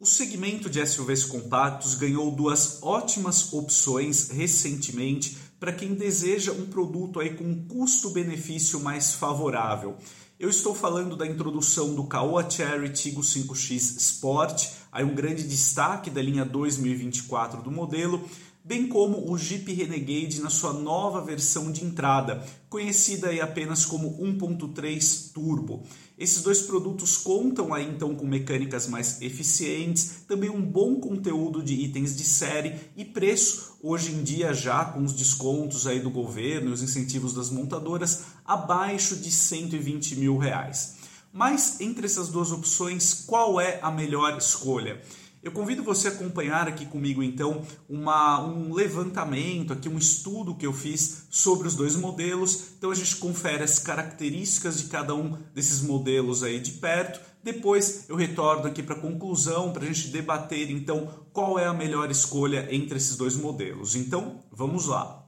O 0.00 0.06
segmento 0.06 0.68
de 0.68 0.84
SUVs 0.84 1.24
compactos 1.24 1.94
ganhou 1.94 2.28
duas 2.32 2.82
ótimas 2.82 3.52
opções 3.52 4.28
recentemente 4.28 5.38
para 5.60 5.72
quem 5.72 5.94
deseja 5.94 6.50
um 6.50 6.66
produto 6.66 7.20
aí 7.20 7.34
com 7.34 7.64
custo-benefício 7.68 8.80
mais 8.80 9.14
favorável. 9.14 9.96
Eu 10.38 10.50
estou 10.50 10.74
falando 10.74 11.16
da 11.16 11.24
introdução 11.24 11.94
do 11.94 12.04
Caoa 12.04 12.50
Cherry 12.50 12.92
Tiggo 12.92 13.20
5X 13.20 13.96
Sport, 13.96 14.66
aí 14.90 15.04
um 15.04 15.14
grande 15.14 15.44
destaque 15.44 16.10
da 16.10 16.20
linha 16.20 16.44
2024 16.44 17.62
do 17.62 17.70
modelo, 17.70 18.28
bem 18.64 18.88
como 18.88 19.30
o 19.30 19.36
Jeep 19.36 19.70
Renegade 19.74 20.40
na 20.40 20.48
sua 20.48 20.72
nova 20.72 21.20
versão 21.20 21.70
de 21.70 21.84
entrada, 21.84 22.42
conhecida 22.70 23.30
apenas 23.44 23.84
como 23.84 24.18
1.3 24.18 25.32
Turbo. 25.34 25.82
Esses 26.16 26.42
dois 26.42 26.62
produtos 26.62 27.18
contam 27.18 27.74
aí 27.74 27.86
então 27.86 28.14
com 28.14 28.26
mecânicas 28.26 28.86
mais 28.86 29.20
eficientes, 29.20 30.22
também 30.26 30.48
um 30.48 30.62
bom 30.62 30.98
conteúdo 30.98 31.62
de 31.62 31.74
itens 31.74 32.16
de 32.16 32.24
série 32.24 32.74
e 32.96 33.04
preço 33.04 33.76
hoje 33.82 34.12
em 34.12 34.22
dia 34.22 34.54
já 34.54 34.82
com 34.86 35.04
os 35.04 35.12
descontos 35.12 35.86
aí 35.86 36.00
do 36.00 36.10
governo 36.10 36.70
e 36.70 36.72
os 36.72 36.82
incentivos 36.82 37.34
das 37.34 37.50
montadoras 37.50 38.24
abaixo 38.46 39.16
de 39.16 39.30
120 39.30 40.16
mil 40.16 40.38
reais. 40.38 40.96
Mas 41.30 41.80
entre 41.80 42.06
essas 42.06 42.28
duas 42.28 42.50
opções, 42.50 43.12
qual 43.26 43.60
é 43.60 43.78
a 43.82 43.90
melhor 43.90 44.38
escolha? 44.38 45.02
Eu 45.44 45.52
convido 45.52 45.82
você 45.82 46.08
a 46.08 46.10
acompanhar 46.10 46.66
aqui 46.66 46.86
comigo 46.86 47.22
então 47.22 47.60
uma, 47.86 48.42
um 48.42 48.72
levantamento, 48.72 49.74
aqui 49.74 49.90
um 49.90 49.98
estudo 49.98 50.54
que 50.54 50.66
eu 50.66 50.72
fiz 50.72 51.26
sobre 51.28 51.68
os 51.68 51.76
dois 51.76 51.96
modelos. 51.96 52.72
Então 52.78 52.90
a 52.90 52.94
gente 52.94 53.16
confere 53.16 53.62
as 53.62 53.78
características 53.78 54.78
de 54.78 54.86
cada 54.86 55.14
um 55.14 55.36
desses 55.54 55.82
modelos 55.82 56.42
aí 56.42 56.58
de 56.58 56.72
perto. 56.72 57.20
Depois 57.42 58.08
eu 58.08 58.16
retorno 58.16 58.66
aqui 58.66 58.82
para 58.82 58.96
a 58.96 59.00
conclusão 59.00 59.70
para 59.70 59.84
a 59.84 59.86
gente 59.86 60.08
debater 60.08 60.70
então 60.70 61.10
qual 61.30 61.58
é 61.58 61.66
a 61.66 61.74
melhor 61.74 62.10
escolha 62.10 62.66
entre 62.74 62.96
esses 62.96 63.14
dois 63.14 63.36
modelos. 63.36 63.94
Então 63.94 64.40
vamos 64.50 64.86
lá. 64.86 65.23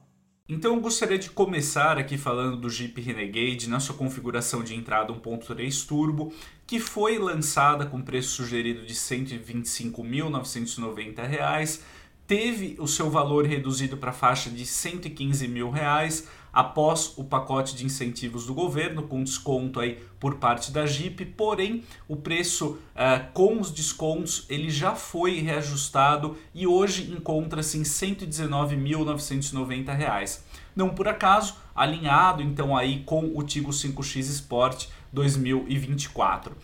Então 0.49 0.75
eu 0.75 0.79
gostaria 0.79 1.19
de 1.19 1.29
começar 1.29 1.97
aqui 1.97 2.17
falando 2.17 2.55
do 2.55 2.69
Jeep 2.69 3.01
Renegade 3.01 3.67
na 3.67 3.81
sua 3.81 3.95
configuração 3.95 4.63
de 4.63 4.73
entrada 4.73 5.11
1.3 5.11 5.85
turbo, 5.85 6.31
que 6.65 6.79
foi 6.79 7.17
lançada 7.17 7.85
com 7.85 8.01
preço 8.01 8.29
sugerido 8.29 8.85
de 8.85 8.93
R$ 8.93 8.99
125.990, 8.99 11.81
teve 12.27 12.75
o 12.77 12.87
seu 12.87 13.09
valor 13.09 13.45
reduzido 13.45 13.97
para 13.97 14.11
a 14.11 14.13
faixa 14.13 14.49
de 14.49 14.65
115 14.65 15.47
mil 15.47 15.71
reais, 15.71 16.27
após 16.51 17.13
o 17.17 17.23
pacote 17.23 17.73
de 17.75 17.85
incentivos 17.85 18.47
do 18.47 18.53
governo, 18.53 19.03
com 19.03 19.23
desconto 19.23 19.79
aí 19.79 20.03
por 20.19 20.35
parte 20.35 20.69
da 20.71 20.85
Jeep, 20.85 21.23
porém 21.25 21.83
o 22.07 22.15
preço 22.15 22.79
uh, 22.95 23.31
com 23.31 23.59
os 23.61 23.69
descontos 23.71 24.45
ele 24.49 24.69
já 24.69 24.95
foi 24.95 25.39
reajustado 25.39 26.37
e 26.53 26.65
hoje 26.65 27.11
encontra-se 27.11 27.77
em 27.77 27.83
R$ 27.83 27.87
119.990. 27.87 30.39
Não 30.75 30.89
por 30.89 31.07
acaso, 31.07 31.55
alinhado 31.75 32.41
então 32.41 32.75
aí 32.75 33.03
com 33.05 33.31
o 33.35 33.43
Tigo 33.43 33.69
5X 33.71 34.21
Sport 34.21 34.87
2024. 35.13 36.57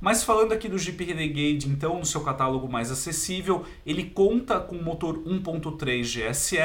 Mas 0.00 0.24
falando 0.24 0.52
aqui 0.52 0.66
do 0.66 0.78
Jeep 0.78 1.04
Renegade, 1.04 1.68
então, 1.68 1.98
no 1.98 2.06
seu 2.06 2.22
catálogo 2.22 2.66
mais 2.66 2.90
acessível, 2.90 3.66
ele 3.84 4.04
conta 4.04 4.58
com 4.58 4.76
motor 4.76 5.18
1.3 5.18 6.30
GSE, 6.30 6.56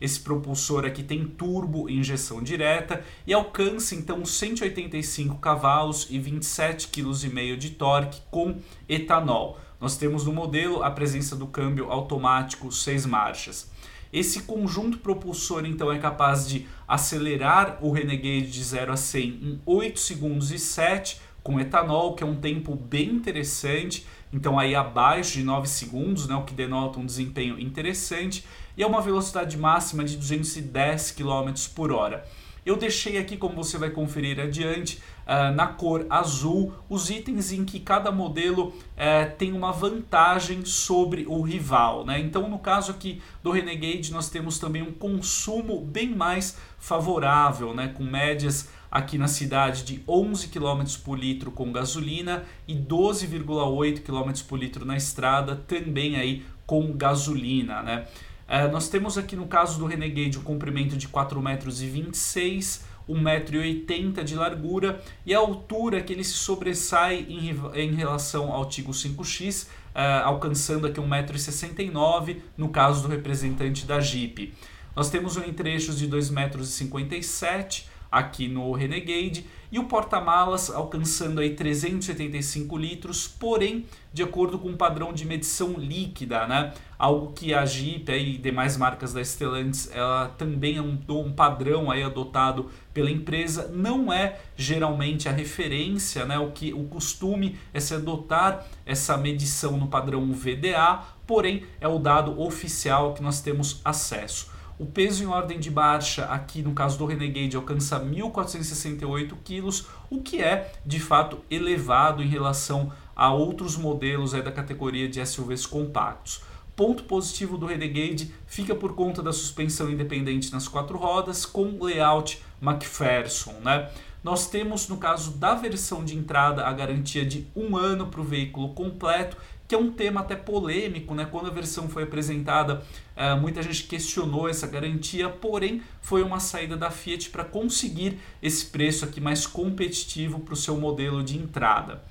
esse 0.00 0.20
propulsor 0.20 0.84
aqui 0.84 1.02
tem 1.02 1.26
turbo 1.26 1.90
e 1.90 1.98
injeção 1.98 2.40
direta 2.40 3.02
e 3.26 3.34
alcança 3.34 3.96
então 3.96 4.24
185 4.24 5.38
cavalos 5.38 6.06
e 6.08 6.20
27,5 6.20 6.88
kg 6.92 7.56
de 7.56 7.70
torque 7.70 8.20
com 8.30 8.58
etanol. 8.88 9.58
Nós 9.80 9.96
temos 9.96 10.24
no 10.24 10.32
modelo 10.32 10.84
a 10.84 10.90
presença 10.90 11.34
do 11.34 11.48
câmbio 11.48 11.90
automático 11.90 12.70
6 12.70 13.06
marchas. 13.06 13.72
Esse 14.12 14.42
conjunto 14.42 14.98
propulsor 14.98 15.66
então 15.66 15.92
é 15.92 15.98
capaz 15.98 16.48
de 16.48 16.68
acelerar 16.86 17.78
o 17.82 17.90
Renegade 17.90 18.48
de 18.52 18.62
0 18.62 18.92
a 18.92 18.96
100 18.96 19.28
em 19.28 19.60
8 19.66 19.98
segundos 19.98 20.52
e 20.52 20.58
7 20.60 21.20
com 21.44 21.60
etanol, 21.60 22.14
que 22.14 22.24
é 22.24 22.26
um 22.26 22.34
tempo 22.34 22.74
bem 22.74 23.10
interessante, 23.10 24.06
então 24.32 24.58
aí 24.58 24.74
abaixo 24.74 25.34
de 25.34 25.44
9 25.44 25.68
segundos, 25.68 26.26
né, 26.26 26.34
o 26.34 26.42
que 26.42 26.54
denota 26.54 26.98
um 26.98 27.04
desempenho 27.06 27.60
interessante, 27.60 28.44
e 28.76 28.82
é 28.82 28.86
uma 28.86 29.02
velocidade 29.02 29.56
máxima 29.58 30.02
de 30.02 30.16
210 30.16 31.12
km 31.12 31.52
por 31.76 31.92
hora. 31.92 32.26
Eu 32.64 32.76
deixei 32.76 33.18
aqui, 33.18 33.36
como 33.36 33.62
você 33.62 33.76
vai 33.76 33.90
conferir 33.90 34.40
adiante, 34.40 35.02
uh, 35.26 35.54
na 35.54 35.66
cor 35.66 36.06
azul, 36.08 36.72
os 36.88 37.10
itens 37.10 37.52
em 37.52 37.64
que 37.64 37.80
cada 37.80 38.10
modelo 38.10 38.68
uh, 38.68 39.36
tem 39.38 39.52
uma 39.52 39.72
vantagem 39.72 40.64
sobre 40.64 41.26
o 41.26 41.42
rival. 41.42 42.04
Né? 42.04 42.20
Então, 42.20 42.48
no 42.48 42.58
caso 42.58 42.90
aqui 42.90 43.20
do 43.42 43.50
Renegade, 43.50 44.12
nós 44.12 44.28
temos 44.28 44.58
também 44.58 44.82
um 44.82 44.92
consumo 44.92 45.80
bem 45.80 46.14
mais 46.14 46.58
favorável, 46.78 47.74
né? 47.74 47.88
com 47.88 48.04
médias 48.04 48.68
aqui 48.90 49.18
na 49.18 49.26
cidade 49.26 49.82
de 49.82 50.00
11 50.06 50.48
km 50.48 50.84
por 51.04 51.18
litro 51.18 51.50
com 51.50 51.72
gasolina 51.72 52.44
e 52.68 52.76
12,8 52.76 54.02
km 54.02 54.32
por 54.46 54.56
litro 54.56 54.84
na 54.84 54.96
estrada, 54.96 55.56
também 55.56 56.14
aí 56.14 56.44
com 56.64 56.92
gasolina, 56.92 57.82
né? 57.82 58.06
É, 58.46 58.68
nós 58.68 58.88
temos 58.88 59.16
aqui 59.16 59.34
no 59.34 59.46
caso 59.46 59.78
do 59.78 59.86
Renegade 59.86 60.38
um 60.38 60.42
comprimento 60.42 60.96
de 60.96 61.08
4,26 61.08 61.42
metros, 61.42 62.84
1,80m 63.08 64.22
de 64.22 64.34
largura 64.34 65.02
e 65.24 65.34
a 65.34 65.38
altura 65.38 66.02
que 66.02 66.12
ele 66.12 66.24
se 66.24 66.34
sobressai 66.34 67.26
em, 67.28 67.50
em 67.74 67.94
relação 67.94 68.52
ao 68.52 68.66
Tigo 68.66 68.92
5X, 68.92 69.68
é, 69.94 70.20
alcançando 70.24 70.86
aqui 70.86 71.00
1,69m 71.00 72.38
no 72.56 72.68
caso 72.68 73.02
do 73.02 73.08
representante 73.08 73.86
da 73.86 74.00
Jeep. 74.00 74.52
Nós 74.96 75.10
temos 75.10 75.36
um 75.36 75.42
em 75.42 75.52
trechos 75.52 75.98
de 75.98 76.08
2,57 76.08 76.32
metros, 76.32 77.88
aqui 78.14 78.46
no 78.46 78.72
Renegade 78.72 79.44
e 79.72 79.78
o 79.78 79.84
porta-malas 79.86 80.70
alcançando 80.70 81.40
aí 81.40 81.50
375 81.50 82.78
litros, 82.78 83.26
porém 83.26 83.86
de 84.12 84.22
acordo 84.22 84.56
com 84.56 84.68
o 84.68 84.76
padrão 84.76 85.12
de 85.12 85.26
medição 85.26 85.72
líquida, 85.72 86.46
né? 86.46 86.72
Algo 86.96 87.32
que 87.32 87.52
a 87.52 87.66
Jeep 87.66 88.08
e 88.12 88.38
demais 88.38 88.76
marcas 88.76 89.12
da 89.12 89.20
Stellantis 89.20 89.90
ela 89.92 90.28
também 90.38 90.76
é 90.76 90.80
um, 90.80 90.96
um 91.08 91.32
padrão 91.32 91.90
aí 91.90 92.04
adotado 92.04 92.70
pela 92.92 93.10
empresa, 93.10 93.66
não 93.74 94.12
é 94.12 94.38
geralmente 94.56 95.28
a 95.28 95.32
referência, 95.32 96.24
né? 96.24 96.38
O 96.38 96.52
que 96.52 96.72
o 96.72 96.84
costume 96.84 97.58
é 97.72 97.80
se 97.80 97.94
adotar 97.94 98.64
essa 98.86 99.16
medição 99.16 99.76
no 99.76 99.88
padrão 99.88 100.32
VDA, 100.32 101.00
porém 101.26 101.64
é 101.80 101.88
o 101.88 101.98
dado 101.98 102.40
oficial 102.40 103.12
que 103.12 103.22
nós 103.22 103.40
temos 103.40 103.80
acesso. 103.84 104.54
O 104.76 104.84
peso 104.84 105.22
em 105.22 105.26
ordem 105.26 105.60
de 105.60 105.70
marcha, 105.70 106.24
aqui 106.24 106.60
no 106.60 106.72
caso 106.72 106.98
do 106.98 107.06
Renegade, 107.06 107.54
alcança 107.54 108.00
1.468 108.00 109.34
kg, 109.44 109.86
o 110.10 110.20
que 110.20 110.42
é 110.42 110.72
de 110.84 110.98
fato 110.98 111.38
elevado 111.48 112.20
em 112.20 112.26
relação 112.26 112.92
a 113.14 113.32
outros 113.32 113.76
modelos 113.76 114.32
da 114.32 114.50
categoria 114.50 115.08
de 115.08 115.24
SUVs 115.24 115.64
compactos. 115.64 116.42
Ponto 116.74 117.04
positivo 117.04 117.56
do 117.56 117.66
Renegade 117.66 118.34
fica 118.48 118.74
por 118.74 118.96
conta 118.96 119.22
da 119.22 119.32
suspensão 119.32 119.88
independente 119.88 120.52
nas 120.52 120.66
quatro 120.66 120.98
rodas 120.98 121.46
com 121.46 121.78
layout 121.80 122.42
McPherson. 122.60 123.54
Né? 123.62 123.88
Nós 124.24 124.48
temos, 124.48 124.88
no 124.88 124.96
caso 124.96 125.32
da 125.32 125.54
versão 125.54 126.04
de 126.04 126.16
entrada, 126.16 126.66
a 126.66 126.72
garantia 126.72 127.24
de 127.24 127.46
um 127.54 127.76
ano 127.76 128.08
para 128.08 128.20
o 128.20 128.24
veículo 128.24 128.70
completo 128.70 129.36
que 129.74 129.76
é 129.76 129.80
um 129.80 129.90
tema 129.90 130.20
até 130.20 130.36
polêmico, 130.36 131.16
né? 131.16 131.26
Quando 131.28 131.48
a 131.48 131.50
versão 131.50 131.88
foi 131.88 132.04
apresentada, 132.04 132.84
uh, 133.16 133.40
muita 133.40 133.60
gente 133.60 133.82
questionou 133.82 134.48
essa 134.48 134.68
garantia, 134.68 135.28
porém 135.28 135.82
foi 136.00 136.22
uma 136.22 136.38
saída 136.38 136.76
da 136.76 136.92
Fiat 136.92 137.30
para 137.30 137.42
conseguir 137.42 138.20
esse 138.40 138.66
preço 138.66 139.04
aqui 139.04 139.20
mais 139.20 139.48
competitivo 139.48 140.38
para 140.38 140.54
o 140.54 140.56
seu 140.56 140.76
modelo 140.76 141.24
de 141.24 141.36
entrada. 141.36 142.04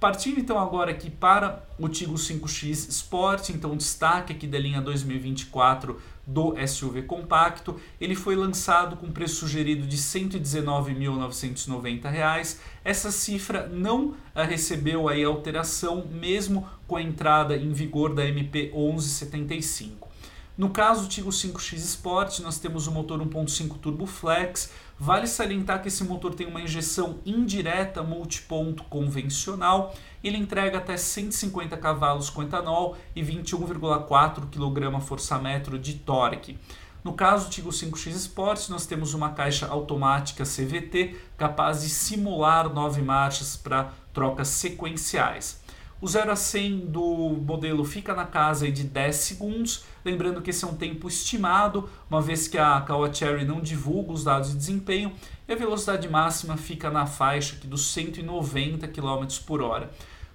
Partindo 0.00 0.40
então 0.40 0.58
agora 0.58 0.92
aqui 0.92 1.10
para 1.10 1.62
o 1.78 1.90
Tigo 1.90 2.14
5X 2.14 2.88
Sport, 2.88 3.50
então 3.50 3.76
destaque 3.76 4.32
aqui 4.32 4.46
da 4.46 4.58
linha 4.58 4.80
2024 4.80 6.00
do 6.26 6.54
SUV 6.66 7.02
compacto. 7.02 7.78
Ele 8.00 8.14
foi 8.14 8.34
lançado 8.36 8.96
com 8.96 9.12
preço 9.12 9.34
sugerido 9.36 9.86
de 9.86 9.96
R$ 9.96 10.02
119.990. 10.02 12.56
Essa 12.84 13.10
cifra 13.10 13.68
não 13.68 14.06
uh, 14.06 14.16
recebeu 14.46 15.08
aí 15.08 15.24
alteração 15.24 16.06
mesmo 16.10 16.66
com 16.86 16.96
a 16.96 17.02
entrada 17.02 17.56
em 17.56 17.72
vigor 17.72 18.14
da 18.14 18.26
MP 18.26 18.70
1175. 18.74 20.14
No 20.56 20.70
caso 20.70 21.02
do 21.02 21.08
Tigo 21.08 21.30
5X 21.30 21.78
Sport, 21.78 22.38
nós 22.38 22.60
temos 22.60 22.86
o 22.86 22.92
motor 22.92 23.20
1.5 23.20 23.76
Turbo 23.78 24.06
Flex. 24.06 24.70
Vale 24.98 25.26
salientar 25.26 25.82
que 25.82 25.88
esse 25.88 26.04
motor 26.04 26.34
tem 26.34 26.46
uma 26.46 26.60
injeção 26.60 27.18
indireta 27.26 28.02
multiponto 28.02 28.84
convencional. 28.84 29.94
Ele 30.22 30.38
entrega 30.38 30.78
até 30.78 30.96
150 30.96 31.76
cavalos 31.76 32.30
com 32.30 32.42
etanol 32.42 32.96
e 33.14 33.22
21,4 33.22 34.46
kgfm 34.50 35.78
de 35.78 35.94
torque. 35.94 36.56
No 37.02 37.12
caso 37.12 37.46
do 37.46 37.50
Tigo 37.50 37.68
5X 37.68 38.12
Sport, 38.12 38.68
nós 38.70 38.86
temos 38.86 39.12
uma 39.12 39.30
caixa 39.30 39.66
automática 39.66 40.44
CVT 40.44 41.14
capaz 41.36 41.82
de 41.82 41.90
simular 41.90 42.72
nove 42.72 43.02
marchas 43.02 43.56
para 43.56 43.92
trocas 44.12 44.48
sequenciais. 44.48 45.62
O 46.04 46.06
0 46.06 46.32
a 46.32 46.36
100 46.36 46.80
do 46.88 47.02
modelo 47.46 47.82
fica 47.82 48.12
na 48.12 48.26
casa 48.26 48.70
de 48.70 48.84
10 48.84 49.16
segundos, 49.16 49.86
lembrando 50.04 50.42
que 50.42 50.50
esse 50.50 50.62
é 50.62 50.68
um 50.68 50.74
tempo 50.74 51.08
estimado, 51.08 51.88
uma 52.10 52.20
vez 52.20 52.46
que 52.46 52.58
a 52.58 52.78
Kawa 52.82 53.10
Cherry 53.10 53.46
não 53.46 53.58
divulga 53.58 54.12
os 54.12 54.22
dados 54.22 54.50
de 54.50 54.56
desempenho, 54.58 55.14
e 55.48 55.52
a 55.54 55.56
velocidade 55.56 56.06
máxima 56.06 56.58
fica 56.58 56.90
na 56.90 57.06
faixa 57.06 57.56
aqui 57.56 57.66
dos 57.66 57.86
190 57.86 58.86
km 58.88 59.24
por 59.46 59.62
hora. 59.62 59.90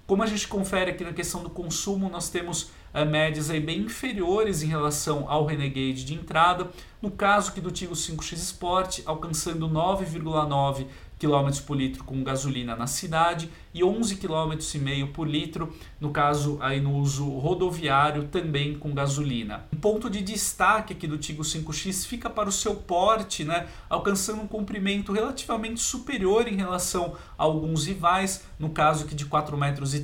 Como 0.08 0.24
a 0.24 0.26
gente 0.26 0.48
confere 0.48 0.90
aqui 0.90 1.04
na 1.04 1.12
questão 1.12 1.40
do 1.40 1.48
consumo, 1.48 2.10
nós 2.10 2.28
temos 2.28 2.72
uh, 2.92 3.06
médias 3.08 3.48
aí 3.48 3.60
bem 3.60 3.82
inferiores 3.82 4.64
em 4.64 4.66
relação 4.66 5.26
ao 5.28 5.46
Renegade 5.46 6.04
de 6.04 6.14
entrada. 6.14 6.68
No 7.00 7.12
caso 7.12 7.52
aqui 7.52 7.60
do 7.60 7.70
Tigo 7.70 7.94
5X 7.94 8.32
Sport, 8.32 9.00
alcançando 9.06 9.68
9,9 9.68 10.86
km 11.20 11.50
por 11.66 11.76
litro 11.76 12.02
com 12.02 12.24
gasolina 12.24 12.74
na 12.74 12.86
cidade 12.86 13.50
e 13.74 13.84
11 13.84 14.16
km 14.16 14.56
e 14.74 14.78
meio 14.78 15.08
por 15.08 15.28
litro 15.28 15.72
no 16.00 16.10
caso 16.10 16.58
aí 16.62 16.80
no 16.80 16.96
uso 16.96 17.28
rodoviário 17.28 18.24
também 18.28 18.74
com 18.78 18.94
gasolina. 18.94 19.66
Um 19.72 19.76
ponto 19.76 20.08
de 20.08 20.22
destaque 20.22 20.94
aqui 20.94 21.06
do 21.06 21.18
Tigo 21.18 21.42
5X 21.42 22.06
fica 22.06 22.30
para 22.30 22.48
o 22.48 22.52
seu 22.52 22.74
porte, 22.74 23.44
né, 23.44 23.68
alcançando 23.88 24.40
um 24.40 24.48
comprimento 24.48 25.12
relativamente 25.12 25.80
superior 25.80 26.48
em 26.48 26.56
relação 26.56 27.14
a 27.36 27.44
alguns 27.44 27.86
rivais, 27.86 28.44
no 28.58 28.70
caso 28.70 29.04
aqui 29.04 29.14
de 29.14 29.26
4,31 29.26 29.56
metros 29.58 29.94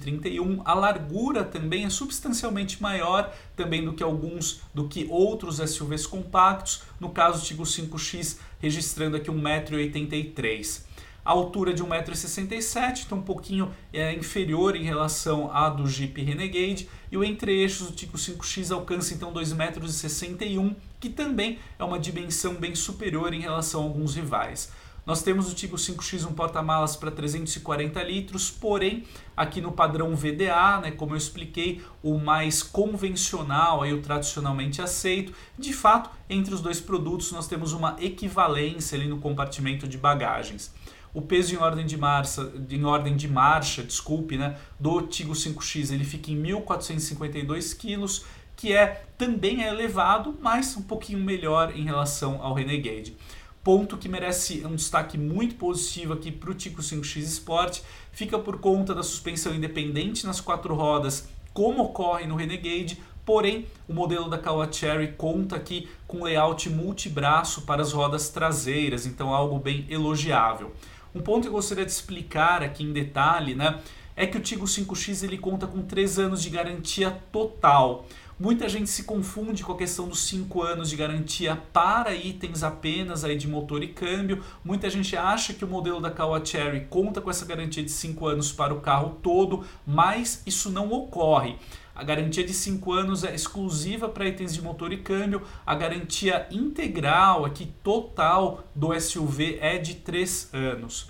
a 0.64 0.74
largura 0.74 1.44
também 1.44 1.86
é 1.86 1.90
substancialmente 1.90 2.82
maior 2.82 3.32
também 3.56 3.82
do 3.82 3.94
que 3.94 4.02
alguns 4.02 4.60
do 4.74 4.86
que 4.86 5.06
outros 5.08 5.56
SUVs 5.56 6.06
compactos, 6.06 6.82
no 7.00 7.08
caso 7.08 7.44
Tigo 7.44 7.62
5X 7.62 8.38
registrando 8.60 9.16
aqui 9.16 9.30
1,83m 9.30 10.84
a 11.26 11.32
altura 11.32 11.74
de 11.74 11.82
1,67m, 11.82 13.02
então 13.04 13.18
um 13.18 13.22
pouquinho 13.22 13.74
é, 13.92 14.14
inferior 14.14 14.76
em 14.76 14.84
relação 14.84 15.50
à 15.52 15.68
do 15.68 15.84
Jeep 15.88 16.22
Renegade, 16.22 16.88
e 17.10 17.16
o 17.16 17.24
entre-eixos 17.24 17.88
do 17.88 17.96
Tico 17.96 18.16
5X 18.16 18.72
alcança 18.72 19.12
então 19.12 19.32
2,61m, 19.34 20.76
que 21.00 21.10
também 21.10 21.58
é 21.76 21.82
uma 21.82 21.98
dimensão 21.98 22.54
bem 22.54 22.76
superior 22.76 23.34
em 23.34 23.40
relação 23.40 23.80
a 23.80 23.84
alguns 23.84 24.14
rivais. 24.14 24.70
Nós 25.04 25.22
temos 25.22 25.50
o 25.50 25.54
Tigo 25.54 25.76
5X 25.76 26.28
um 26.28 26.32
porta-malas 26.32 26.94
para 26.94 27.10
340 27.10 28.02
litros, 28.04 28.48
porém 28.48 29.04
aqui 29.36 29.60
no 29.60 29.72
padrão 29.72 30.14
VDA, 30.14 30.80
né, 30.80 30.90
como 30.92 31.14
eu 31.14 31.16
expliquei, 31.16 31.80
o 32.02 32.18
mais 32.18 32.62
convencional, 32.62 33.82
aí, 33.82 33.92
o 33.92 34.00
tradicionalmente 34.00 34.80
aceito. 34.80 35.32
De 35.58 35.72
fato, 35.72 36.10
entre 36.30 36.54
os 36.54 36.60
dois 36.60 36.80
produtos 36.80 37.32
nós 37.32 37.48
temos 37.48 37.72
uma 37.72 37.96
equivalência 38.00 38.96
ali 38.96 39.08
no 39.08 39.18
compartimento 39.18 39.88
de 39.88 39.98
bagagens 39.98 40.72
o 41.16 41.22
peso 41.22 41.54
em 41.54 41.56
ordem 41.56 41.86
de 41.86 41.96
marcha, 41.96 42.52
em 42.68 42.84
ordem 42.84 43.16
de 43.16 43.26
marcha, 43.26 43.82
desculpe, 43.82 44.36
né, 44.36 44.58
do 44.78 45.00
Tigo 45.00 45.32
5X, 45.32 45.90
ele 45.90 46.04
fica 46.04 46.30
em 46.30 46.36
1452 46.36 47.72
quilos, 47.72 48.26
que 48.54 48.74
é 48.74 49.06
também 49.16 49.64
é 49.64 49.68
elevado, 49.68 50.36
mas 50.42 50.76
um 50.76 50.82
pouquinho 50.82 51.18
melhor 51.18 51.74
em 51.74 51.84
relação 51.84 52.42
ao 52.42 52.52
Renegade. 52.52 53.16
Ponto 53.64 53.96
que 53.96 54.10
merece 54.10 54.62
um 54.66 54.76
destaque 54.76 55.16
muito 55.16 55.54
positivo 55.54 56.12
aqui 56.12 56.30
para 56.30 56.50
o 56.50 56.54
Tico 56.54 56.82
5X 56.82 57.22
Sport, 57.22 57.80
fica 58.12 58.38
por 58.38 58.60
conta 58.60 58.94
da 58.94 59.02
suspensão 59.02 59.54
independente 59.54 60.26
nas 60.26 60.42
quatro 60.42 60.74
rodas, 60.74 61.30
como 61.54 61.82
ocorre 61.82 62.26
no 62.26 62.36
Renegade, 62.36 62.98
Porém, 63.26 63.66
o 63.88 63.92
modelo 63.92 64.30
da 64.30 64.38
Kawa 64.38 64.72
Cherry 64.72 65.14
conta 65.18 65.56
aqui 65.56 65.88
com 66.06 66.22
layout 66.22 66.70
multibraço 66.70 67.62
para 67.62 67.82
as 67.82 67.92
rodas 67.92 68.28
traseiras, 68.28 69.04
então 69.04 69.34
algo 69.34 69.58
bem 69.58 69.84
elogiável. 69.90 70.72
Um 71.16 71.22
ponto 71.22 71.44
que 71.44 71.48
eu 71.48 71.52
gostaria 71.52 71.86
de 71.86 71.90
explicar 71.90 72.62
aqui 72.62 72.84
em 72.84 72.92
detalhe, 72.92 73.54
né, 73.54 73.80
é 74.14 74.26
que 74.26 74.36
o 74.36 74.40
Tigo 74.40 74.66
5X 74.66 75.24
ele 75.24 75.38
conta 75.38 75.66
com 75.66 75.80
3 75.80 76.18
anos 76.18 76.42
de 76.42 76.50
garantia 76.50 77.10
total. 77.32 78.04
Muita 78.38 78.68
gente 78.68 78.90
se 78.90 79.04
confunde 79.04 79.64
com 79.64 79.72
a 79.72 79.78
questão 79.78 80.08
dos 80.08 80.24
5 80.24 80.62
anos 80.62 80.90
de 80.90 80.96
garantia 80.96 81.56
para 81.72 82.14
itens 82.14 82.62
apenas 82.62 83.24
aí 83.24 83.34
de 83.34 83.48
motor 83.48 83.82
e 83.82 83.88
câmbio. 83.88 84.44
Muita 84.62 84.90
gente 84.90 85.16
acha 85.16 85.54
que 85.54 85.64
o 85.64 85.68
modelo 85.68 86.02
da 86.02 86.10
Kawa 86.10 86.44
Cherry 86.44 86.86
conta 86.90 87.22
com 87.22 87.30
essa 87.30 87.46
garantia 87.46 87.82
de 87.82 87.90
5 87.90 88.26
anos 88.26 88.52
para 88.52 88.74
o 88.74 88.82
carro 88.82 89.18
todo, 89.22 89.64
mas 89.86 90.42
isso 90.44 90.68
não 90.68 90.92
ocorre. 90.92 91.56
A 91.96 92.04
garantia 92.04 92.44
de 92.44 92.52
5 92.52 92.92
anos 92.92 93.24
é 93.24 93.34
exclusiva 93.34 94.06
para 94.06 94.28
itens 94.28 94.52
de 94.52 94.60
motor 94.60 94.92
e 94.92 94.98
câmbio. 94.98 95.42
A 95.64 95.74
garantia 95.74 96.46
integral, 96.50 97.46
aqui 97.46 97.72
total 97.82 98.64
do 98.74 98.92
SUV 99.00 99.56
é 99.62 99.78
de 99.78 99.94
3 99.94 100.50
anos. 100.52 101.08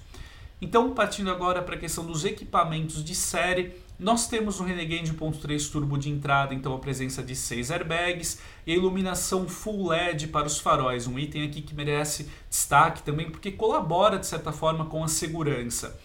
Então, 0.62 0.94
partindo 0.94 1.28
agora 1.28 1.60
para 1.60 1.74
a 1.74 1.78
questão 1.78 2.06
dos 2.06 2.24
equipamentos 2.24 3.04
de 3.04 3.16
série, 3.16 3.74
nós 3.98 4.28
temos 4.28 4.60
no 4.60 4.66
Renegade 4.66 5.12
1.3 5.12 5.72
Turbo 5.72 5.98
de 5.98 6.08
entrada, 6.08 6.54
então 6.54 6.72
a 6.72 6.78
presença 6.78 7.20
de 7.20 7.34
6 7.34 7.72
airbags 7.72 8.38
e 8.64 8.72
iluminação 8.72 9.48
full 9.48 9.88
LED 9.88 10.28
para 10.28 10.46
os 10.46 10.60
faróis, 10.60 11.08
um 11.08 11.18
item 11.18 11.44
aqui 11.44 11.62
que 11.62 11.74
merece 11.74 12.30
destaque 12.48 13.02
também 13.02 13.28
porque 13.28 13.50
colabora 13.50 14.18
de 14.18 14.26
certa 14.26 14.52
forma 14.52 14.86
com 14.86 15.02
a 15.02 15.08
segurança. 15.08 15.98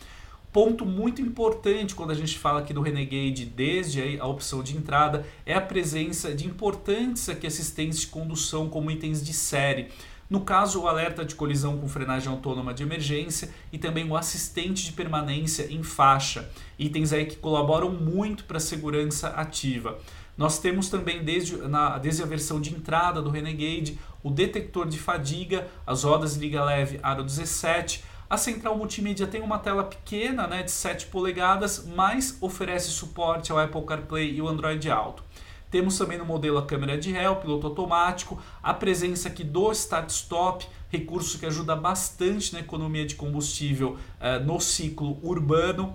Ponto 0.52 0.86
muito 0.86 1.22
importante 1.22 1.96
quando 1.96 2.12
a 2.12 2.16
gente 2.16 2.38
fala 2.38 2.60
aqui 2.60 2.74
do 2.74 2.82
Renegade, 2.82 3.46
desde 3.46 4.20
a 4.20 4.28
opção 4.28 4.62
de 4.62 4.76
entrada, 4.76 5.26
é 5.46 5.54
a 5.54 5.62
presença 5.62 6.36
de 6.36 6.46
importantes 6.46 7.30
aqui 7.30 7.48
assistentes 7.48 8.02
de 8.02 8.08
condução 8.08 8.68
como 8.68 8.92
itens 8.92 9.24
de 9.24 9.32
série. 9.32 9.88
No 10.30 10.42
caso, 10.42 10.82
o 10.82 10.88
alerta 10.90 11.24
de 11.24 11.36
colisão 11.36 11.78
com 11.78 11.88
frenagem 11.88 12.30
autônoma 12.30 12.74
de 12.74 12.84
emergência 12.84 13.50
e 13.72 13.78
também 13.78 14.10
o 14.10 14.16
assistente 14.16 14.84
de 14.84 14.92
permanência 14.92 15.72
em 15.72 15.84
faixa. 15.84 16.50
Itens 16.78 17.14
aí 17.14 17.26
que 17.26 17.38
colaboram 17.38 17.90
muito 17.90 18.44
para 18.44 18.58
a 18.58 18.62
segurança 18.62 19.30
ativa. 19.30 20.00
Nós 20.38 20.60
temos 20.60 20.90
também 20.90 21.24
desde, 21.24 21.56
na, 21.58 21.98
desde 21.98 22.24
a 22.24 22.26
versão 22.26 22.60
de 22.60 22.74
entrada 22.74 23.22
do 23.22 23.30
Renegade 23.30 23.98
o 24.24 24.30
detector 24.30 24.88
de 24.88 24.98
fadiga, 24.98 25.68
as 25.86 26.04
rodas 26.04 26.36
liga 26.36 26.64
leve 26.64 27.00
aro 27.02 27.24
17, 27.24 28.04
a 28.32 28.38
central 28.38 28.78
multimídia 28.78 29.28
tem 29.28 29.42
uma 29.42 29.60
tela 29.60 29.84
pequena, 29.84 30.48
né, 30.48 30.64
de 30.64 30.72
7 30.72 31.08
polegadas, 31.08 31.86
mas 31.86 32.38
oferece 32.40 32.90
suporte 32.90 33.52
ao 33.52 33.60
Apple 33.60 33.82
CarPlay 33.82 34.34
e 34.34 34.42
o 34.42 34.48
Android 34.48 34.90
Auto. 34.90 35.22
Temos 35.70 35.98
também 35.98 36.18
no 36.18 36.24
modelo 36.24 36.58
a 36.58 36.66
câmera 36.66 36.98
de 36.98 37.12
ré, 37.12 37.30
o 37.30 37.36
piloto 37.36 37.68
automático, 37.68 38.42
a 38.64 38.74
presença 38.74 39.28
aqui 39.28 39.44
do 39.44 39.70
start-stop, 39.74 40.66
recurso 40.88 41.40
que 41.40 41.46
ajuda 41.46 41.76
bastante 41.76 42.54
na 42.54 42.62
economia 42.62 43.06
de 43.06 43.16
combustível 43.16 43.98
uh, 44.22 44.42
no 44.46 44.62
ciclo 44.62 45.20
urbano. 45.22 45.94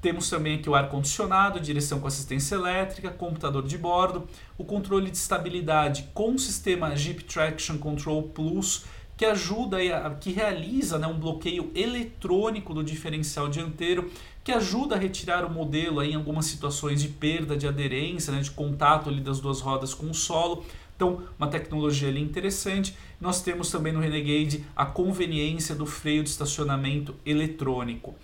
Temos 0.00 0.30
também 0.30 0.56
aqui 0.56 0.70
o 0.70 0.74
ar-condicionado, 0.74 1.60
direção 1.60 2.00
com 2.00 2.06
assistência 2.06 2.54
elétrica, 2.54 3.10
computador 3.10 3.62
de 3.62 3.76
bordo, 3.76 4.26
o 4.56 4.64
controle 4.64 5.10
de 5.10 5.18
estabilidade 5.18 6.08
com 6.14 6.34
o 6.34 6.38
sistema 6.38 6.96
Jeep 6.96 7.24
Traction 7.24 7.76
Control 7.76 8.22
Plus, 8.22 8.86
que 9.16 9.24
ajuda, 9.24 9.78
que 10.20 10.32
realiza 10.32 10.98
né, 10.98 11.06
um 11.06 11.18
bloqueio 11.18 11.70
eletrônico 11.74 12.74
do 12.74 12.82
diferencial 12.82 13.48
dianteiro, 13.48 14.10
que 14.42 14.52
ajuda 14.52 14.96
a 14.96 14.98
retirar 14.98 15.44
o 15.44 15.50
modelo 15.50 16.00
aí, 16.00 16.12
em 16.12 16.16
algumas 16.16 16.46
situações 16.46 17.00
de 17.00 17.08
perda 17.08 17.56
de 17.56 17.66
aderência, 17.66 18.32
né, 18.32 18.40
de 18.40 18.50
contato 18.50 19.08
ali 19.08 19.20
das 19.20 19.40
duas 19.40 19.60
rodas 19.60 19.94
com 19.94 20.10
o 20.10 20.14
solo. 20.14 20.64
Então, 20.96 21.22
uma 21.38 21.48
tecnologia 21.48 22.08
ali 22.08 22.20
interessante. 22.20 22.96
Nós 23.20 23.40
temos 23.40 23.70
também 23.70 23.92
no 23.92 24.00
Renegade 24.00 24.64
a 24.76 24.84
conveniência 24.84 25.74
do 25.74 25.86
freio 25.86 26.22
de 26.22 26.30
estacionamento 26.30 27.14
eletrônico. 27.24 28.14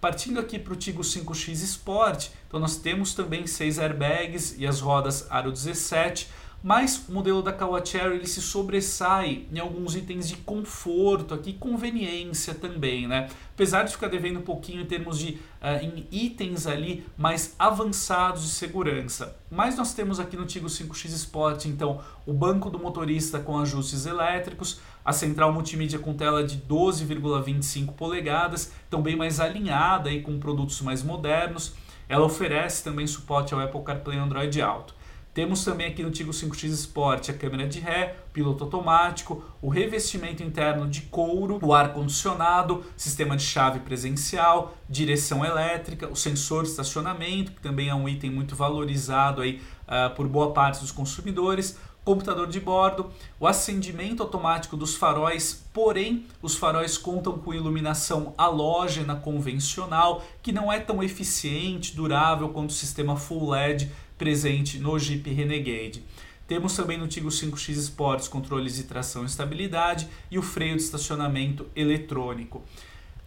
Partindo 0.00 0.38
aqui 0.38 0.58
para 0.58 0.74
o 0.74 0.76
Tigo 0.76 1.02
5X 1.02 1.62
Sport, 1.62 2.28
então 2.46 2.60
nós 2.60 2.76
temos 2.76 3.14
também 3.14 3.46
seis 3.46 3.78
airbags 3.78 4.54
e 4.58 4.66
as 4.66 4.80
rodas 4.80 5.26
Aro 5.30 5.50
17 5.50 6.28
mas 6.64 7.06
o 7.10 7.12
modelo 7.12 7.42
da 7.42 7.52
Kawa 7.52 7.84
Cherry 7.84 8.14
ele 8.14 8.26
se 8.26 8.40
sobressai 8.40 9.44
em 9.52 9.58
alguns 9.58 9.94
itens 9.94 10.26
de 10.26 10.36
conforto, 10.36 11.34
aqui 11.34 11.52
conveniência 11.52 12.54
também, 12.54 13.06
né? 13.06 13.28
Apesar 13.52 13.82
de 13.82 13.92
ficar 13.92 14.08
devendo 14.08 14.38
um 14.38 14.42
pouquinho 14.42 14.80
em 14.80 14.86
termos 14.86 15.18
de 15.18 15.32
uh, 15.60 15.84
em 15.84 16.06
itens 16.10 16.66
ali 16.66 17.04
mais 17.18 17.54
avançados 17.58 18.44
de 18.44 18.48
segurança. 18.48 19.36
Mas 19.50 19.76
nós 19.76 19.92
temos 19.92 20.18
aqui 20.18 20.38
no 20.38 20.46
Tigo 20.46 20.66
5X 20.66 21.08
Sport, 21.10 21.66
então, 21.66 22.00
o 22.24 22.32
banco 22.32 22.70
do 22.70 22.78
motorista 22.78 23.38
com 23.38 23.58
ajustes 23.58 24.06
elétricos, 24.06 24.80
a 25.04 25.12
central 25.12 25.52
multimídia 25.52 25.98
com 25.98 26.14
tela 26.14 26.42
de 26.42 26.56
12,25 26.56 27.92
polegadas, 27.92 28.72
então 28.88 29.02
bem 29.02 29.16
mais 29.16 29.38
alinhada 29.38 30.08
aí 30.08 30.22
com 30.22 30.38
produtos 30.38 30.80
mais 30.80 31.02
modernos. 31.02 31.74
Ela 32.08 32.24
oferece 32.24 32.82
também 32.82 33.06
suporte 33.06 33.52
ao 33.52 33.60
Apple 33.60 33.82
CarPlay 33.82 34.18
Android 34.18 34.62
Auto. 34.62 35.03
Temos 35.34 35.64
também 35.64 35.88
aqui 35.88 36.00
no 36.00 36.12
Tigo 36.12 36.30
5X 36.30 36.68
Sport 36.68 37.28
a 37.28 37.32
câmera 37.32 37.66
de 37.66 37.80
ré, 37.80 38.18
piloto 38.32 38.62
automático, 38.62 39.42
o 39.60 39.68
revestimento 39.68 40.44
interno 40.44 40.88
de 40.88 41.02
couro, 41.02 41.58
o 41.60 41.74
ar-condicionado, 41.74 42.84
sistema 42.96 43.36
de 43.36 43.42
chave 43.42 43.80
presencial, 43.80 44.76
direção 44.88 45.44
elétrica, 45.44 46.08
o 46.08 46.14
sensor 46.14 46.62
de 46.62 46.70
estacionamento, 46.70 47.50
que 47.50 47.60
também 47.60 47.88
é 47.88 47.94
um 47.94 48.08
item 48.08 48.30
muito 48.30 48.54
valorizado 48.54 49.42
aí, 49.42 49.60
uh, 49.88 50.14
por 50.14 50.28
boa 50.28 50.52
parte 50.52 50.80
dos 50.80 50.92
consumidores, 50.92 51.76
computador 52.04 52.46
de 52.46 52.60
bordo, 52.60 53.10
o 53.40 53.46
acendimento 53.46 54.22
automático 54.22 54.76
dos 54.76 54.94
faróis, 54.94 55.64
porém 55.72 56.26
os 56.42 56.54
faróis 56.54 56.98
contam 56.98 57.38
com 57.38 57.54
iluminação 57.54 58.34
halógena 58.36 59.16
convencional, 59.16 60.22
que 60.42 60.52
não 60.52 60.70
é 60.70 60.78
tão 60.78 61.02
eficiente, 61.02 61.96
durável 61.96 62.50
quanto 62.50 62.70
o 62.70 62.74
sistema 62.74 63.16
Full 63.16 63.50
LED 63.50 63.90
presente 64.24 64.78
no 64.78 64.98
Jeep 64.98 65.30
Renegade. 65.30 66.02
Temos 66.48 66.74
também 66.74 66.96
no 66.96 67.06
Tigo 67.06 67.28
5X 67.28 67.72
Sports 67.72 68.26
controles 68.26 68.76
de 68.76 68.84
tração 68.84 69.22
e 69.22 69.26
estabilidade 69.26 70.08
e 70.30 70.38
o 70.38 70.42
freio 70.42 70.76
de 70.76 70.82
estacionamento 70.82 71.66
eletrônico. 71.76 72.62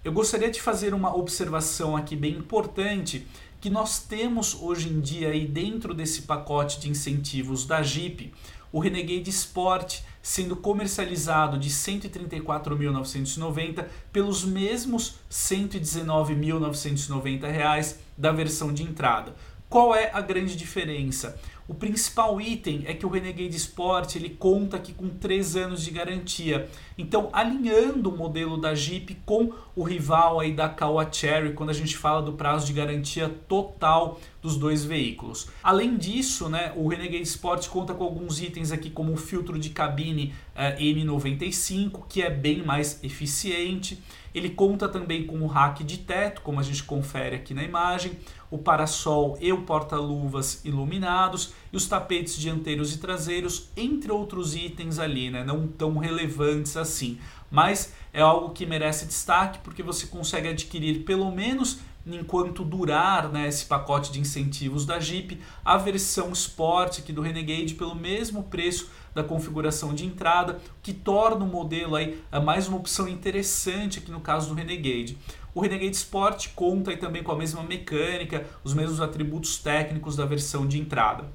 Eu 0.03 0.11
gostaria 0.11 0.49
de 0.49 0.59
fazer 0.59 0.95
uma 0.95 1.15
observação 1.15 1.95
aqui 1.95 2.15
bem 2.15 2.33
importante 2.33 3.27
que 3.61 3.69
nós 3.69 3.99
temos 3.99 4.57
hoje 4.59 4.89
em 4.89 4.99
dia 4.99 5.29
aí 5.29 5.45
dentro 5.45 5.93
desse 5.93 6.23
pacote 6.23 6.79
de 6.79 6.89
incentivos 6.89 7.67
da 7.67 7.83
Jeep 7.83 8.33
o 8.71 8.79
Renegade 8.79 9.29
Sport 9.29 9.99
sendo 10.19 10.55
comercializado 10.55 11.59
de 11.59 11.69
R$ 11.69 11.75
134.990 11.75 13.85
pelos 14.11 14.43
mesmos 14.43 15.09
R$ 15.09 15.15
119.990 15.29 17.97
da 18.17 18.31
versão 18.31 18.73
de 18.73 18.81
entrada. 18.81 19.35
Qual 19.69 19.93
é 19.93 20.09
a 20.13 20.21
grande 20.21 20.55
diferença? 20.55 21.37
O 21.67 21.73
principal 21.73 22.39
item 22.39 22.83
é 22.85 22.93
que 22.93 23.05
o 23.05 23.09
Renegade 23.09 23.57
Sport 23.57 24.15
ele 24.15 24.29
conta 24.29 24.77
aqui 24.77 24.93
com 24.93 25.09
3 25.09 25.57
anos 25.57 25.83
de 25.83 25.91
garantia. 25.91 26.69
Então, 26.97 27.29
alinhando 27.33 28.09
o 28.09 28.17
modelo 28.17 28.55
da 28.55 28.73
Jeep 28.73 29.17
com 29.25 29.51
o 29.75 29.83
rival 29.83 30.39
aí 30.39 30.53
da 30.53 30.69
Kawa 30.69 31.11
Cherry, 31.11 31.51
quando 31.51 31.71
a 31.71 31.73
gente 31.73 31.97
fala 31.97 32.21
do 32.21 32.31
prazo 32.31 32.65
de 32.65 32.71
garantia 32.71 33.27
total 33.49 34.17
dos 34.41 34.55
dois 34.55 34.85
veículos. 34.85 35.49
Além 35.61 35.97
disso, 35.97 36.47
né, 36.47 36.71
o 36.73 36.87
Renegade 36.87 37.23
Sport 37.23 37.67
conta 37.67 37.93
com 37.93 38.05
alguns 38.05 38.41
itens 38.41 38.71
aqui 38.71 38.89
como 38.89 39.11
o 39.11 39.17
filtro 39.17 39.59
de 39.59 39.71
cabine 39.71 40.33
uh, 40.55 40.79
N95, 40.81 42.03
que 42.07 42.21
é 42.21 42.29
bem 42.29 42.63
mais 42.63 43.03
eficiente. 43.03 44.01
Ele 44.33 44.51
conta 44.51 44.87
também 44.87 45.25
com 45.25 45.41
o 45.41 45.47
rack 45.47 45.83
de 45.83 45.97
teto, 45.97 46.41
como 46.41 46.61
a 46.61 46.63
gente 46.63 46.83
confere 46.83 47.35
aqui 47.35 47.53
na 47.53 47.63
imagem, 47.63 48.13
o 48.49 48.57
parasol 48.57 49.37
e 49.41 49.51
o 49.51 49.63
porta-luvas 49.63 50.63
iluminados 50.63 51.53
e 51.71 51.77
os 51.77 51.87
tapetes 51.87 52.37
dianteiros 52.37 52.93
e 52.93 52.97
traseiros, 52.97 53.69
entre 53.75 54.11
outros 54.11 54.55
itens 54.55 54.99
ali, 54.99 55.29
né, 55.29 55.43
não 55.43 55.67
tão 55.67 55.97
relevantes 55.97 56.77
assim. 56.77 57.17
Mas 57.49 57.93
é 58.13 58.21
algo 58.21 58.49
que 58.49 58.65
merece 58.65 59.05
destaque 59.05 59.59
porque 59.59 59.83
você 59.83 60.07
consegue 60.07 60.47
adquirir 60.47 61.03
pelo 61.03 61.31
menos 61.31 61.79
enquanto 62.15 62.63
durar 62.63 63.29
né, 63.29 63.47
esse 63.47 63.65
pacote 63.65 64.11
de 64.11 64.19
incentivos 64.19 64.85
da 64.85 64.99
Jeep, 64.99 65.39
a 65.63 65.77
versão 65.77 66.31
Sport 66.31 66.99
aqui 66.99 67.11
do 67.11 67.21
Renegade 67.21 67.73
pelo 67.73 67.95
mesmo 67.95 68.43
preço 68.43 68.89
da 69.13 69.23
configuração 69.23 69.93
de 69.93 70.05
entrada, 70.05 70.59
que 70.81 70.93
torna 70.93 71.43
o 71.43 71.47
modelo 71.47 71.95
aí 71.95 72.21
é 72.31 72.39
mais 72.39 72.67
uma 72.67 72.77
opção 72.77 73.07
interessante 73.07 73.99
aqui 73.99 74.11
no 74.11 74.21
caso 74.21 74.49
do 74.49 74.53
Renegade. 74.53 75.17
O 75.57 75.59
Renegade 75.59 75.95
Sport 75.95 76.49
conta 76.53 76.95
também 76.97 77.23
com 77.23 77.31
a 77.31 77.35
mesma 77.35 77.63
mecânica, 77.63 78.45
os 78.63 78.75
mesmos 78.75 79.01
atributos 79.01 79.57
técnicos 79.57 80.15
da 80.15 80.23
versão 80.23 80.67
de 80.67 80.79
entrada. 80.79 81.25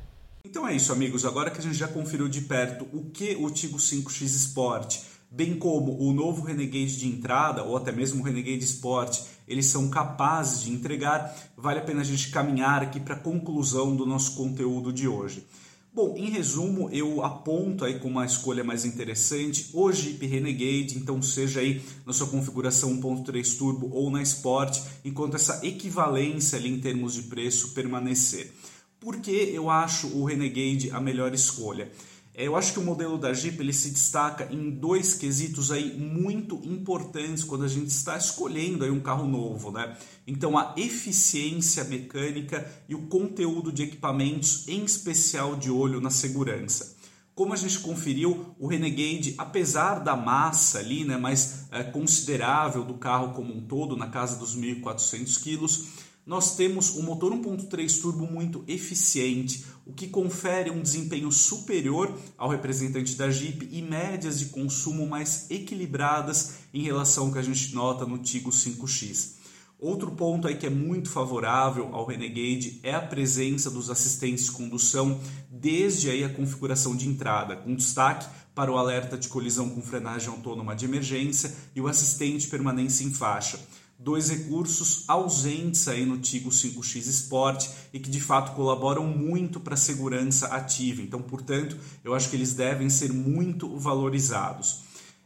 Então 0.44 0.64
é 0.64 0.76
isso, 0.76 0.92
amigos. 0.92 1.24
Agora 1.24 1.50
que 1.50 1.58
a 1.58 1.60
gente 1.60 1.74
já 1.74 1.88
conferiu 1.88 2.28
de 2.28 2.42
perto 2.42 2.86
o 2.92 3.10
que 3.10 3.34
o 3.34 3.50
Tigo 3.50 3.78
5X 3.78 4.22
Sport, 4.26 4.98
bem 5.28 5.56
como 5.56 6.00
o 6.00 6.12
novo 6.12 6.44
Renegade 6.44 7.00
de 7.00 7.08
entrada 7.08 7.64
ou 7.64 7.76
até 7.76 7.90
mesmo 7.90 8.22
o 8.22 8.24
Renegade 8.24 8.62
Sport, 8.62 9.22
eles 9.48 9.66
são 9.66 9.90
capazes 9.90 10.62
de 10.62 10.70
entregar, 10.70 11.34
vale 11.56 11.80
a 11.80 11.82
pena 11.82 12.02
a 12.02 12.04
gente 12.04 12.30
caminhar 12.30 12.80
aqui 12.80 13.00
para 13.00 13.16
a 13.16 13.18
conclusão 13.18 13.96
do 13.96 14.06
nosso 14.06 14.36
conteúdo 14.36 14.92
de 14.92 15.08
hoje. 15.08 15.44
Bom, 15.94 16.14
em 16.16 16.30
resumo, 16.30 16.88
eu 16.90 17.22
aponto 17.22 17.84
aí 17.84 17.98
como 17.98 18.18
a 18.18 18.24
escolha 18.24 18.64
mais 18.64 18.86
interessante 18.86 19.68
o 19.74 19.92
Jeep 19.92 20.26
Renegade, 20.26 20.96
então 20.96 21.20
seja 21.20 21.60
aí 21.60 21.82
na 22.06 22.14
sua 22.14 22.28
configuração 22.28 22.98
1.3 22.98 23.58
turbo 23.58 23.90
ou 23.92 24.10
na 24.10 24.22
Sport, 24.22 24.80
enquanto 25.04 25.34
essa 25.34 25.60
equivalência 25.62 26.56
ali 26.58 26.70
em 26.70 26.80
termos 26.80 27.12
de 27.12 27.24
preço 27.24 27.74
permanecer. 27.74 28.50
Por 28.98 29.20
que 29.20 29.32
eu 29.32 29.68
acho 29.68 30.06
o 30.16 30.24
Renegade 30.24 30.90
a 30.90 30.98
melhor 30.98 31.34
escolha? 31.34 31.92
É, 32.34 32.46
eu 32.46 32.56
acho 32.56 32.72
que 32.72 32.78
o 32.78 32.82
modelo 32.82 33.18
da 33.18 33.34
Jeep 33.34 33.60
ele 33.60 33.74
se 33.74 33.90
destaca 33.90 34.48
em 34.50 34.70
dois 34.70 35.12
quesitos 35.12 35.70
aí 35.70 35.94
muito 35.98 36.56
importantes 36.64 37.44
quando 37.44 37.64
a 37.64 37.68
gente 37.68 37.88
está 37.88 38.16
escolhendo 38.16 38.84
aí 38.84 38.90
um 38.90 39.00
carro 39.00 39.26
novo, 39.26 39.70
né? 39.70 39.96
Então 40.26 40.56
a 40.56 40.74
eficiência 40.78 41.84
mecânica 41.84 42.66
e 42.88 42.94
o 42.94 43.06
conteúdo 43.06 43.70
de 43.70 43.82
equipamentos, 43.82 44.66
em 44.66 44.82
especial 44.82 45.56
de 45.56 45.70
olho 45.70 46.00
na 46.00 46.10
segurança. 46.10 46.96
Como 47.34 47.52
a 47.52 47.56
gente 47.56 47.80
conferiu, 47.80 48.54
o 48.58 48.66
Renegade, 48.66 49.34
apesar 49.38 50.00
da 50.00 50.14
massa 50.14 50.78
ali, 50.78 51.02
né, 51.02 51.16
mais 51.16 51.66
é, 51.70 51.82
considerável 51.82 52.84
do 52.84 52.94
carro 52.94 53.32
como 53.32 53.54
um 53.54 53.62
todo, 53.62 53.96
na 53.96 54.08
casa 54.08 54.38
dos 54.38 54.54
1.400 54.54 55.42
quilos, 55.42 55.86
nós 56.24 56.54
temos 56.54 56.96
um 56.96 57.02
motor 57.02 57.32
1.3 57.32 58.00
turbo 58.00 58.26
muito 58.26 58.64
eficiente, 58.68 59.64
o 59.84 59.92
que 59.92 60.06
confere 60.06 60.70
um 60.70 60.80
desempenho 60.80 61.32
superior 61.32 62.16
ao 62.38 62.48
representante 62.48 63.16
da 63.16 63.28
Jeep 63.28 63.68
e 63.70 63.82
médias 63.82 64.38
de 64.38 64.46
consumo 64.46 65.06
mais 65.06 65.50
equilibradas 65.50 66.54
em 66.72 66.82
relação 66.82 67.26
ao 67.26 67.32
que 67.32 67.38
a 67.38 67.42
gente 67.42 67.74
nota 67.74 68.06
no 68.06 68.18
Tigo 68.18 68.50
5X. 68.50 69.42
Outro 69.80 70.12
ponto 70.12 70.46
aí 70.46 70.56
que 70.56 70.64
é 70.64 70.70
muito 70.70 71.10
favorável 71.10 71.92
ao 71.92 72.06
Renegade 72.06 72.78
é 72.84 72.94
a 72.94 73.02
presença 73.02 73.68
dos 73.68 73.90
assistentes 73.90 74.44
de 74.44 74.52
condução 74.52 75.20
desde 75.50 76.08
aí 76.08 76.22
a 76.22 76.32
configuração 76.32 76.94
de 76.94 77.08
entrada, 77.08 77.56
com 77.56 77.74
destaque 77.74 78.28
para 78.54 78.70
o 78.70 78.78
alerta 78.78 79.18
de 79.18 79.26
colisão 79.26 79.68
com 79.70 79.82
frenagem 79.82 80.28
autônoma 80.28 80.76
de 80.76 80.84
emergência 80.84 81.52
e 81.74 81.80
o 81.80 81.88
assistente 81.88 82.46
permanência 82.46 83.02
em 83.02 83.10
faixa 83.10 83.58
dois 84.02 84.28
recursos 84.28 85.04
ausentes 85.08 85.86
aí 85.88 86.04
no 86.04 86.18
Tigo 86.18 86.50
5X 86.50 87.06
Sport 87.08 87.68
e 87.92 88.00
que 88.00 88.10
de 88.10 88.20
fato 88.20 88.54
colaboram 88.54 89.06
muito 89.06 89.60
para 89.60 89.74
a 89.74 89.76
segurança 89.76 90.48
ativa. 90.48 91.02
Então, 91.02 91.22
portanto, 91.22 91.76
eu 92.02 92.14
acho 92.14 92.28
que 92.28 92.36
eles 92.36 92.54
devem 92.54 92.90
ser 92.90 93.12
muito 93.12 93.76
valorizados. 93.78 94.82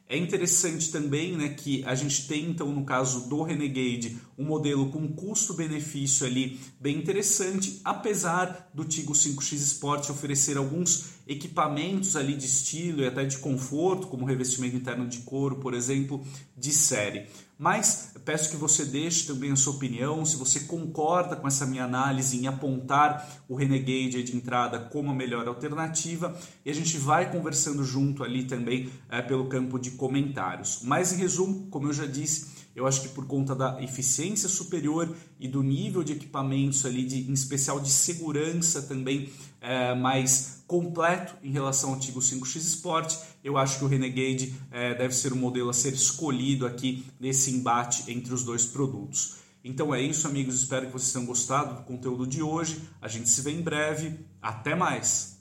É 0.08 0.16
interessante 0.16 0.92
também 0.92 1.36
né, 1.36 1.48
que 1.48 1.82
a 1.84 1.96
gente 1.96 2.28
tem, 2.28 2.48
então, 2.48 2.70
no 2.70 2.84
caso 2.84 3.28
do 3.28 3.42
Renegade, 3.42 4.16
um 4.38 4.44
modelo 4.44 4.88
com 4.90 5.08
custo-benefício 5.08 6.24
ali 6.24 6.60
bem 6.78 6.96
interessante, 6.96 7.80
apesar 7.84 8.70
do 8.72 8.84
Tigo 8.84 9.12
5X 9.12 9.54
Sport 9.54 10.08
oferecer 10.10 10.56
alguns 10.56 11.15
equipamentos 11.26 12.14
ali 12.14 12.34
de 12.34 12.46
estilo 12.46 13.02
e 13.02 13.06
até 13.06 13.24
de 13.24 13.38
conforto, 13.38 14.06
como 14.06 14.24
revestimento 14.24 14.76
interno 14.76 15.08
de 15.08 15.18
couro, 15.20 15.56
por 15.56 15.74
exemplo, 15.74 16.24
de 16.56 16.72
série. 16.72 17.26
Mas 17.58 18.12
peço 18.24 18.50
que 18.50 18.56
você 18.56 18.84
deixe 18.84 19.26
também 19.26 19.50
a 19.50 19.56
sua 19.56 19.72
opinião, 19.72 20.24
se 20.26 20.36
você 20.36 20.60
concorda 20.60 21.36
com 21.36 21.48
essa 21.48 21.64
minha 21.64 21.84
análise 21.84 22.36
em 22.36 22.46
apontar 22.46 23.44
o 23.48 23.56
Renegade 23.56 24.22
de 24.22 24.36
entrada 24.36 24.78
como 24.78 25.10
a 25.10 25.14
melhor 25.14 25.48
alternativa 25.48 26.36
e 26.64 26.70
a 26.70 26.74
gente 26.74 26.98
vai 26.98 27.32
conversando 27.32 27.82
junto 27.82 28.22
ali 28.22 28.44
também 28.44 28.90
é, 29.08 29.22
pelo 29.22 29.48
campo 29.48 29.78
de 29.78 29.92
comentários. 29.92 30.80
Mas 30.82 31.12
em 31.12 31.16
resumo, 31.16 31.66
como 31.70 31.88
eu 31.88 31.92
já 31.92 32.04
disse, 32.04 32.65
eu 32.76 32.86
acho 32.86 33.00
que 33.00 33.08
por 33.08 33.26
conta 33.26 33.54
da 33.54 33.82
eficiência 33.82 34.50
superior 34.50 35.10
e 35.40 35.48
do 35.48 35.62
nível 35.62 36.04
de 36.04 36.12
equipamentos 36.12 36.84
ali, 36.84 37.06
de, 37.06 37.28
em 37.28 37.32
especial 37.32 37.80
de 37.80 37.90
segurança 37.90 38.82
também 38.82 39.30
é, 39.62 39.94
mais 39.94 40.62
completo 40.66 41.34
em 41.42 41.50
relação 41.50 41.94
ao 41.94 41.98
Tigo 41.98 42.20
5X 42.20 42.56
Sport, 42.56 43.16
eu 43.42 43.56
acho 43.56 43.78
que 43.78 43.84
o 43.84 43.88
Renegade 43.88 44.54
é, 44.70 44.94
deve 44.94 45.14
ser 45.14 45.32
o 45.32 45.36
modelo 45.36 45.70
a 45.70 45.72
ser 45.72 45.94
escolhido 45.94 46.66
aqui 46.66 47.06
nesse 47.18 47.50
embate 47.50 48.10
entre 48.12 48.34
os 48.34 48.44
dois 48.44 48.66
produtos. 48.66 49.36
Então 49.64 49.94
é 49.94 50.00
isso, 50.00 50.28
amigos. 50.28 50.60
Espero 50.60 50.86
que 50.86 50.92
vocês 50.92 51.12
tenham 51.12 51.26
gostado 51.26 51.76
do 51.76 51.82
conteúdo 51.82 52.26
de 52.26 52.42
hoje. 52.42 52.82
A 53.00 53.08
gente 53.08 53.28
se 53.28 53.40
vê 53.40 53.52
em 53.52 53.62
breve. 53.62 54.20
Até 54.40 54.76
mais! 54.76 55.35